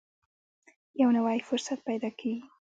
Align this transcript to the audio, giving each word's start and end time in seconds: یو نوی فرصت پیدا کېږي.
یو 1.01 1.09
نوی 1.17 1.39
فرصت 1.49 1.79
پیدا 1.89 2.09
کېږي. 2.19 2.43